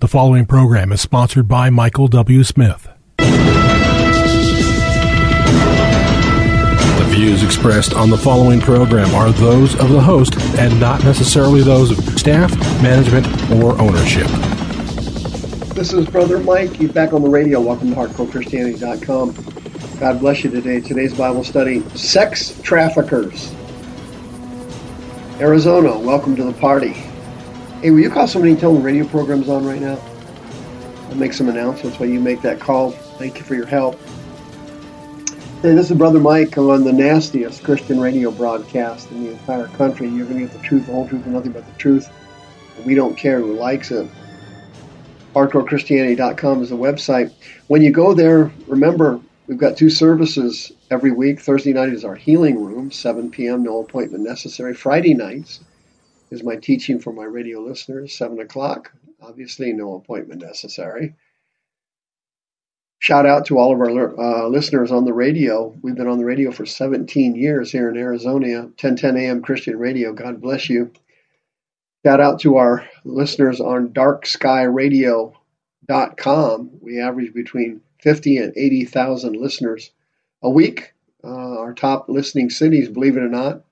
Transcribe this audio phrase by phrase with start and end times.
[0.00, 2.44] The following program is sponsored by Michael W.
[2.44, 2.88] Smith.
[3.16, 3.24] The
[7.08, 11.90] views expressed on the following program are those of the host and not necessarily those
[11.90, 14.28] of staff, management, or ownership.
[15.74, 16.78] This is Brother Mike.
[16.78, 17.60] You're back on the radio.
[17.60, 19.98] Welcome to HardcoreChristianity.com.
[19.98, 20.80] God bless you today.
[20.80, 23.52] Today's Bible study Sex Traffickers.
[25.40, 26.94] Arizona, welcome to the party.
[27.80, 30.00] Hey, will you call somebody and tell them the radio program's on right now?
[31.10, 32.90] I'll make some announcements while you make that call.
[32.90, 34.00] Thank you for your help.
[35.62, 40.08] Hey, this is Brother Mike on the nastiest Christian radio broadcast in the entire country.
[40.08, 42.10] You're going to get the truth, the whole truth, and nothing but the truth.
[42.84, 44.10] We don't care who likes it.
[45.36, 47.32] HardcoreChristianity.com is the website.
[47.68, 51.38] When you go there, remember we've got two services every week.
[51.38, 54.74] Thursday night is our healing room, 7 p.m., no appointment necessary.
[54.74, 55.60] Friday nights,
[56.30, 58.92] is my teaching for my radio listeners, 7 o'clock.
[59.20, 61.14] Obviously, no appointment necessary.
[63.00, 65.68] Shout out to all of our uh, listeners on the radio.
[65.82, 70.12] We've been on the radio for 17 years here in Arizona, 1010 AM Christian Radio.
[70.12, 70.90] God bless you.
[72.04, 76.70] Shout out to our listeners on darkskyradio.com.
[76.80, 79.92] We average between 50 and 80,000 listeners
[80.42, 80.92] a week.
[81.22, 83.62] Uh, our top listening cities, believe it or not,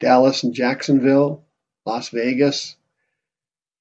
[0.00, 1.44] Dallas and Jacksonville,
[1.86, 2.76] Las Vegas,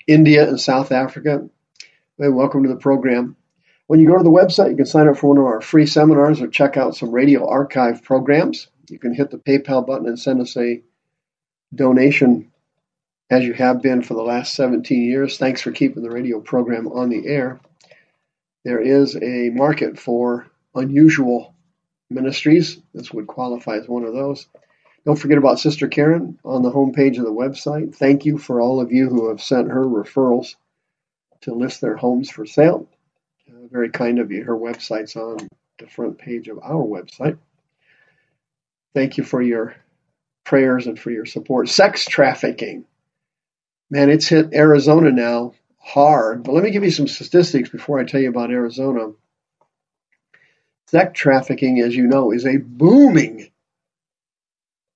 [0.07, 1.49] India, and South Africa.
[2.17, 3.35] Hey, welcome to the program.
[3.87, 5.85] When you go to the website, you can sign up for one of our free
[5.85, 8.67] seminars or check out some radio archive programs.
[8.89, 10.81] You can hit the PayPal button and send us a
[11.73, 12.51] donation
[13.29, 15.37] as you have been for the last 17 years.
[15.37, 17.59] Thanks for keeping the radio program on the air.
[18.63, 21.53] There is a market for unusual
[22.09, 22.79] ministries.
[22.93, 24.47] This would qualify as one of those.
[25.09, 27.95] Don't forget about Sister Karen on the homepage of the website.
[27.95, 30.53] Thank you for all of you who have sent her referrals
[31.41, 32.87] to list their homes for sale.
[33.49, 34.43] Uh, very kind of you.
[34.43, 35.49] Her website's on
[35.79, 37.39] the front page of our website.
[38.93, 39.75] Thank you for your
[40.43, 41.69] prayers and for your support.
[41.69, 42.85] Sex trafficking.
[43.89, 46.43] Man, it's hit Arizona now hard.
[46.43, 49.13] But let me give you some statistics before I tell you about Arizona.
[50.85, 53.49] Sex trafficking, as you know, is a booming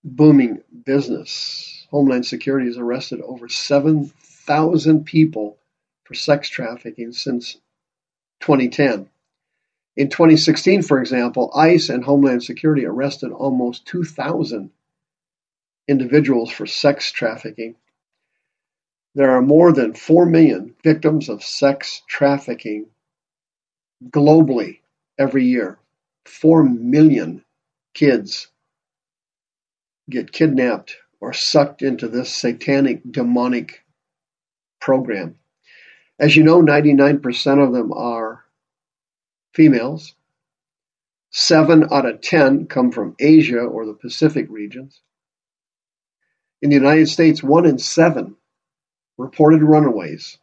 [0.03, 1.87] booming business.
[1.89, 5.57] Homeland Security has arrested over 7,000 people
[6.03, 7.57] for sex trafficking since
[8.41, 9.09] 2010.
[9.95, 14.71] In 2016, for example, ICE and Homeland Security arrested almost 2,000
[15.87, 17.75] individuals for sex trafficking.
[19.15, 22.87] There are more than 4 million victims of sex trafficking
[24.09, 24.79] globally
[25.19, 25.77] every year.
[26.25, 27.43] 4 million
[27.93, 28.47] kids
[30.09, 33.83] get kidnapped or sucked into this satanic demonic
[34.79, 35.35] program.
[36.19, 38.43] As you know, 99% of them are
[39.53, 40.15] females.
[41.31, 45.01] Seven out of 10 come from Asia or the Pacific regions.
[46.61, 48.35] In the United States, one in seven
[49.17, 50.37] reported runaways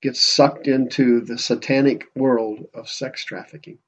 [0.00, 3.78] get sucked into the satanic world of sex trafficking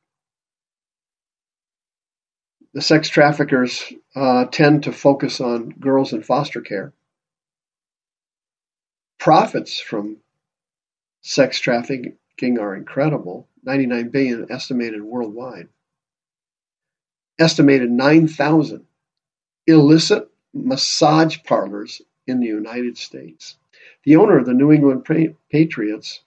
[2.73, 6.93] the sex traffickers uh, tend to focus on girls in foster care.
[9.19, 10.19] Profits from
[11.23, 12.17] sex trafficking
[12.59, 15.69] are incredible 99 billion estimated worldwide.
[17.39, 18.87] Estimated 9,000
[19.67, 23.57] illicit massage parlors in the United States.
[24.05, 25.07] The owner of the New England
[25.51, 26.21] Patriots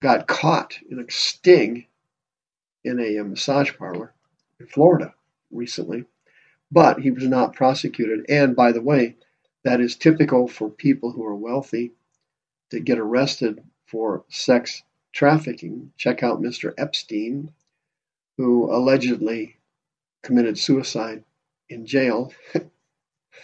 [0.00, 1.86] got caught in a sting
[2.84, 4.14] in a massage parlor
[4.60, 5.14] in Florida
[5.56, 6.04] recently,
[6.70, 8.26] but he was not prosecuted.
[8.28, 9.16] And by the way,
[9.64, 11.92] that is typical for people who are wealthy
[12.70, 14.82] to get arrested for sex
[15.12, 15.92] trafficking.
[15.96, 16.72] Check out Mr.
[16.76, 17.52] Epstein,
[18.36, 19.56] who allegedly
[20.22, 21.24] committed suicide
[21.68, 22.32] in jail.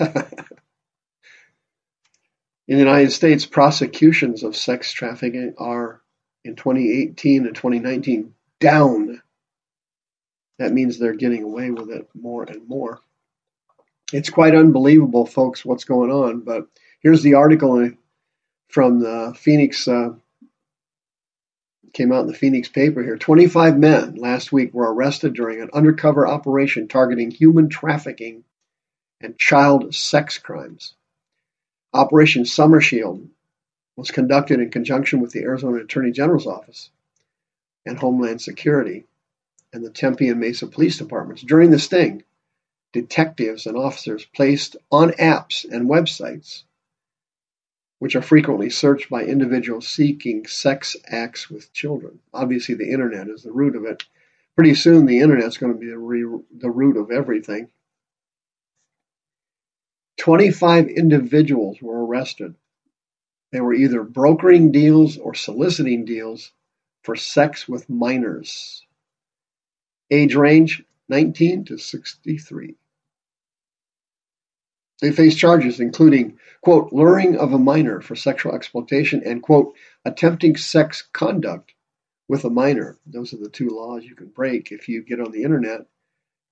[2.69, 6.01] In the United States, prosecutions of sex trafficking are
[6.45, 9.21] in 2018 and 2019 down
[10.59, 13.01] that means they're getting away with it more and more.
[14.13, 16.41] It's quite unbelievable, folks, what's going on.
[16.41, 16.67] But
[17.01, 17.91] here's the article
[18.69, 20.11] from the Phoenix uh,
[21.93, 23.17] came out in the Phoenix paper here.
[23.17, 28.45] 25 men last week were arrested during an undercover operation targeting human trafficking
[29.21, 30.95] and child sex crimes.
[31.93, 33.29] Operation Summer Shield
[33.97, 36.91] was conducted in conjunction with the Arizona Attorney General's Office
[37.85, 39.05] and Homeland Security
[39.73, 41.43] and the Tempe and Mesa Police Departments.
[41.43, 42.25] During the sting,
[42.93, 46.65] detectives and officers placed on apps and websites
[48.03, 52.19] which are frequently searched by individuals seeking sex acts with children.
[52.35, 54.03] Obviously, the internet is the root of it.
[54.57, 57.69] Pretty soon, the internet is going to be the, the root of everything.
[60.17, 62.57] 25 individuals were arrested.
[63.53, 66.51] They were either brokering deals or soliciting deals
[67.05, 68.85] for sex with minors.
[70.13, 72.75] Age range 19 to 63.
[75.01, 79.75] They face charges including, quote, luring of a minor for sexual exploitation and, quote,
[80.05, 81.73] attempting sex conduct
[82.29, 82.99] with a minor.
[83.07, 85.87] Those are the two laws you can break if you get on the internet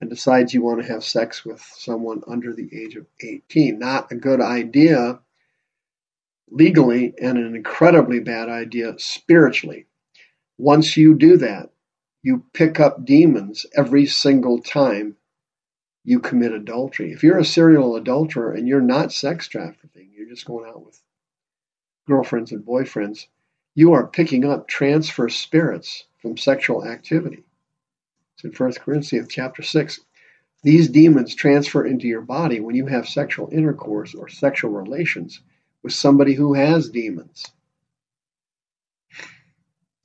[0.00, 3.78] and decides you want to have sex with someone under the age of 18.
[3.78, 5.20] Not a good idea
[6.50, 9.84] legally and an incredibly bad idea spiritually.
[10.56, 11.70] Once you do that,
[12.22, 15.16] you pick up demons every single time
[16.04, 17.12] you commit adultery.
[17.12, 21.00] If you're a serial adulterer and you're not sex trafficking, you're just going out with
[22.06, 23.26] girlfriends and boyfriends,
[23.74, 27.44] you are picking up transfer spirits from sexual activity.
[28.34, 30.00] It's in 1 Corinthians chapter 6.
[30.62, 35.40] These demons transfer into your body when you have sexual intercourse or sexual relations
[35.82, 37.46] with somebody who has demons.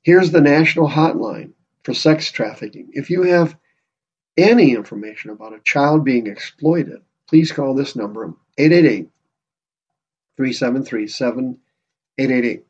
[0.02, 1.52] Here's the national hotline
[1.86, 2.90] for sex trafficking.
[2.94, 3.56] If you have
[4.36, 9.08] any information about a child being exploited, please call this number 888
[10.36, 12.64] 373 7888.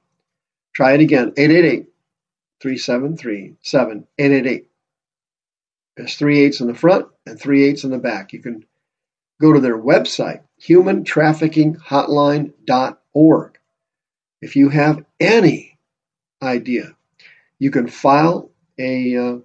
[0.74, 1.86] Try it again 888
[2.60, 4.68] 373 7888.
[5.96, 8.34] There's three eights in the front and three eights in the back.
[8.34, 8.66] You can
[9.40, 13.58] go to their website, humantraffickinghotline.org.
[14.42, 15.78] If you have any
[16.42, 16.94] idea,
[17.58, 19.38] you can file a uh,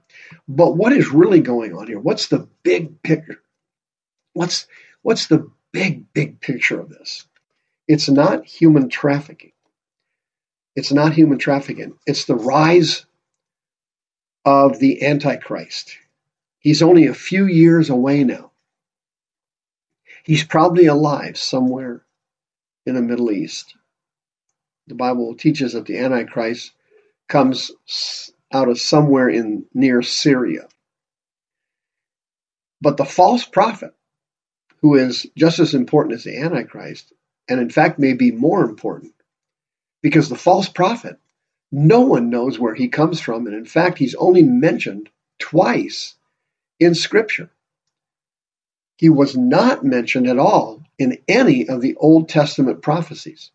[0.48, 2.00] But what is really going on here?
[2.00, 3.42] What's the big picture?
[4.34, 4.68] What's
[5.02, 7.26] what's the big big picture of this?
[7.88, 9.52] It's not human trafficking.
[10.76, 11.98] It's not human trafficking.
[12.06, 13.06] It's the rise
[14.44, 15.98] of the Antichrist.
[16.60, 18.52] He's only a few years away now.
[20.26, 22.04] He's probably alive somewhere
[22.88, 23.76] in the Middle East.
[24.88, 26.72] The Bible teaches that the Antichrist
[27.30, 27.72] comes
[28.52, 30.68] out of somewhere in near Syria.
[32.82, 33.94] But the false prophet,
[34.82, 37.14] who is just as important as the Antichrist,
[37.48, 39.14] and in fact may be more important,
[40.02, 41.20] because the false prophet,
[41.72, 46.16] no one knows where he comes from, and in fact, he's only mentioned twice
[46.80, 47.52] in Scripture.
[48.98, 53.52] He was not mentioned at all in any of the Old Testament prophecies.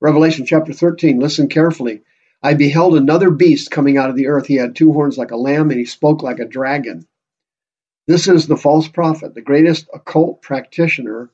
[0.00, 2.02] Revelation chapter 13, listen carefully.
[2.42, 4.46] I beheld another beast coming out of the earth.
[4.46, 7.06] He had two horns like a lamb, and he spoke like a dragon.
[8.06, 11.30] This is the false prophet, the greatest occult practitioner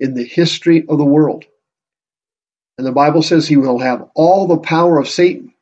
[0.00, 1.44] in the history of the world.
[2.76, 5.52] And the Bible says he will have all the power of Satan.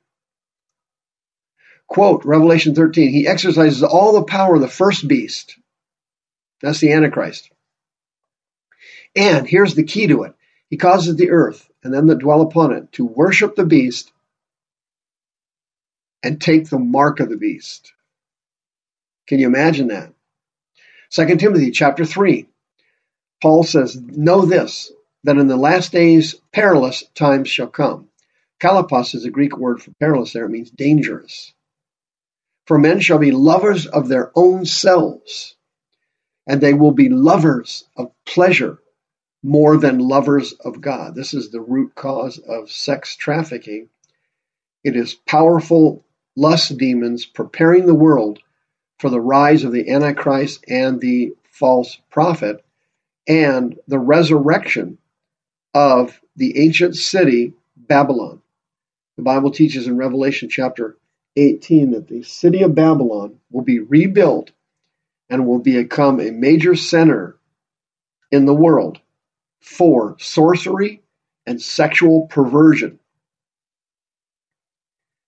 [1.88, 5.56] Quote, Revelation 13, he exercises all the power of the first beast.
[6.62, 7.50] That's the Antichrist.
[9.14, 10.34] And here's the key to it
[10.68, 14.12] He causes the earth and them that dwell upon it to worship the beast
[16.22, 17.92] and take the mark of the beast.
[19.26, 20.12] Can you imagine that?
[21.10, 22.46] 2 Timothy chapter 3.
[23.42, 24.92] Paul says, Know this,
[25.24, 28.08] that in the last days perilous times shall come.
[28.60, 30.46] Kalapos is a Greek word for perilous there.
[30.46, 31.52] It means dangerous.
[32.66, 35.55] For men shall be lovers of their own selves,
[36.46, 38.78] and they will be lovers of pleasure
[39.42, 41.14] more than lovers of God.
[41.14, 43.88] This is the root cause of sex trafficking.
[44.84, 46.04] It is powerful
[46.36, 48.40] lust demons preparing the world
[48.98, 52.64] for the rise of the Antichrist and the false prophet
[53.28, 54.98] and the resurrection
[55.74, 58.40] of the ancient city Babylon.
[59.16, 60.96] The Bible teaches in Revelation chapter
[61.36, 64.50] 18 that the city of Babylon will be rebuilt
[65.28, 67.36] and will become a major center
[68.30, 69.00] in the world
[69.60, 71.02] for sorcery
[71.46, 72.98] and sexual perversion.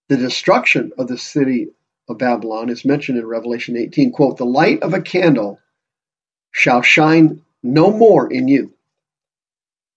[0.08, 1.68] The destruction of the city
[2.08, 4.12] of Babylon is mentioned in Revelation 18.
[4.12, 5.60] Quote, the light of a candle
[6.50, 8.72] shall shine no more in you.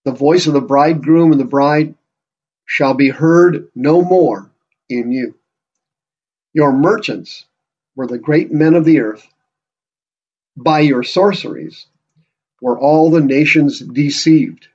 [0.03, 1.96] The voice of the bridegroom and the bride
[2.65, 4.50] shall be heard no more
[4.89, 5.36] in you.
[6.53, 7.46] Your merchants
[7.96, 9.27] were the great men of the earth.
[10.55, 11.88] By your sorceries
[12.62, 14.67] were all the nations deceived.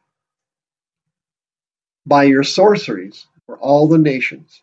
[2.04, 4.62] By your sorceries were all the nations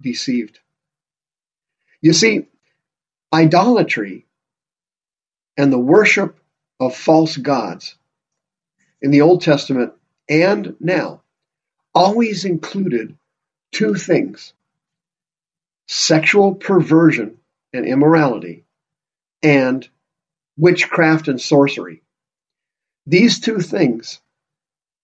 [0.00, 0.58] deceived.
[2.00, 2.48] You see,
[3.32, 4.26] idolatry
[5.56, 6.38] and the worship
[6.80, 7.94] of false gods
[9.00, 9.92] in the Old Testament
[10.28, 11.22] and now
[11.94, 13.16] always included
[13.70, 14.52] two things
[15.86, 17.38] sexual perversion
[17.72, 18.64] and immorality,
[19.42, 19.88] and
[20.62, 22.02] witchcraft and sorcery.
[23.04, 24.20] These two things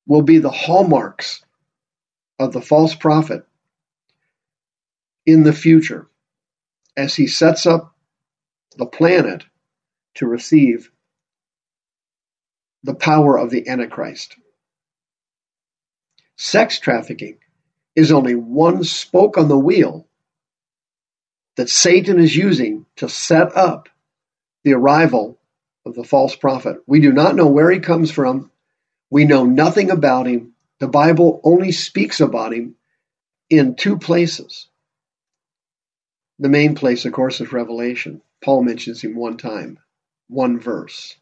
[0.07, 1.43] will be the hallmarks
[2.39, 3.43] of the false prophet
[5.27, 6.07] in the future
[6.97, 7.93] as he sets up
[8.77, 9.43] the planet
[10.15, 10.93] to receive
[12.85, 14.37] the power of the Antichrist.
[16.37, 17.39] Sex trafficking
[17.97, 20.07] is only one spoke on the wheel
[21.57, 23.89] that Satan is using to set up
[24.63, 25.38] the arrival
[25.89, 26.77] of the false prophet.
[26.87, 28.51] We do not know where he comes from.
[29.11, 30.55] We know nothing about him.
[30.79, 32.77] The Bible only speaks about him
[33.51, 34.69] in two places.
[36.39, 38.23] The main place, of course, is Revelation.
[38.45, 39.79] Paul mentions him one time,
[40.29, 41.17] one verse.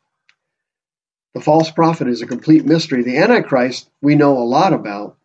[1.32, 3.02] The false prophet is a complete mystery.
[3.02, 5.16] The Antichrist, we know a lot about.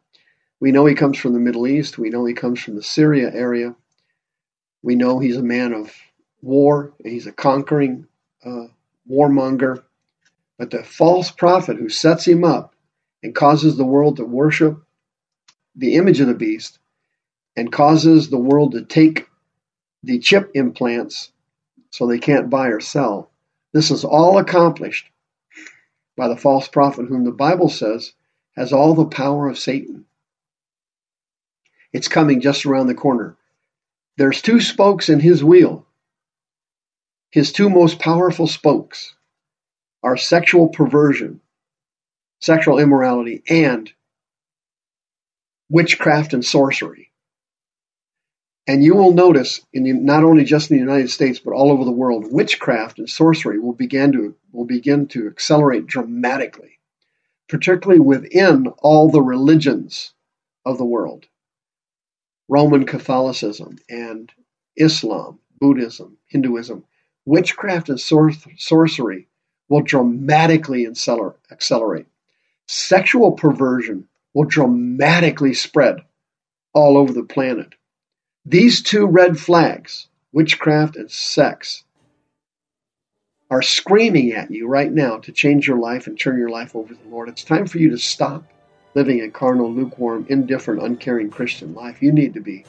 [0.59, 1.97] We know he comes from the Middle East.
[1.97, 3.75] We know he comes from the Syria area.
[4.83, 5.93] We know he's a man of
[6.41, 8.07] war, he's a conquering
[8.43, 8.67] uh,
[9.11, 9.83] warmonger.
[10.57, 12.75] But the false prophet who sets him up
[13.23, 14.81] and causes the world to worship
[15.75, 16.79] the image of the beast
[17.55, 19.27] and causes the world to take
[20.03, 21.31] the chip implants
[21.91, 23.29] so they can't buy or sell.
[23.73, 25.09] This is all accomplished
[26.17, 28.13] by the false prophet, whom the Bible says
[28.55, 30.05] has all the power of Satan.
[31.93, 33.35] It's coming just around the corner.
[34.17, 35.85] There's two spokes in his wheel.
[37.31, 39.15] His two most powerful spokes
[40.03, 41.39] are sexual perversion,
[42.39, 43.91] sexual immorality, and
[45.69, 47.11] witchcraft and sorcery.
[48.67, 51.71] And you will notice, in the, not only just in the United States but all
[51.71, 56.79] over the world, witchcraft and sorcery will begin to will begin to accelerate dramatically,
[57.47, 60.13] particularly within all the religions
[60.65, 61.27] of the world.
[62.49, 64.29] Roman Catholicism and
[64.75, 66.83] Islam, Buddhism, Hinduism,
[67.25, 69.27] witchcraft and sor- sorcery
[69.69, 72.07] will dramatically accelerate.
[72.67, 76.01] Sexual perversion will dramatically spread
[76.73, 77.73] all over the planet.
[78.45, 81.83] These two red flags, witchcraft and sex,
[83.49, 86.93] are screaming at you right now to change your life and turn your life over
[86.93, 87.27] to the Lord.
[87.27, 88.45] It's time for you to stop
[88.93, 92.01] living a carnal, lukewarm, indifferent, uncaring Christian life.
[92.01, 92.65] You need to be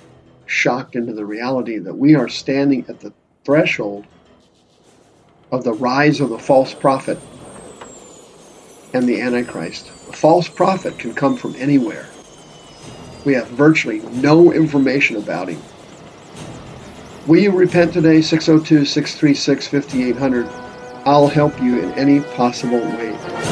[0.46, 3.12] shocked into the reality that we are standing at the
[3.44, 4.06] threshold
[5.52, 7.18] of the rise of the false prophet
[8.94, 9.88] and the Antichrist.
[10.08, 12.08] A false prophet can come from anywhere.
[13.24, 15.62] We have virtually no information about him.
[17.26, 18.20] Will you repent today?
[18.20, 20.48] 602 636 5800.
[21.04, 23.51] I'll help you in any possible way.